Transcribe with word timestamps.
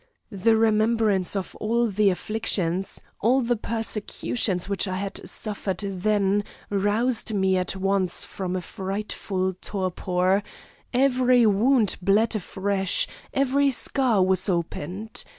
The 0.31 0.57
remembrance 0.57 1.35
of 1.35 1.55
all 1.57 1.85
the 1.85 2.09
afflictions, 2.09 3.01
all 3.19 3.39
the 3.41 3.55
persecutions 3.55 4.67
which 4.67 4.87
I 4.87 4.95
had 4.97 5.29
suffered 5.29 5.77
then 5.77 6.43
roused 6.71 7.35
me 7.35 7.55
at 7.55 7.75
once 7.75 8.23
from 8.25 8.55
a 8.55 8.61
frightful 8.61 9.53
torpor; 9.61 10.41
every 10.91 11.45
wound 11.45 11.97
bled 12.01 12.35
afresh, 12.35 13.07
every 13.31 13.69
scar 13.69 14.23
was 14.23 14.49
opened. 14.49 15.23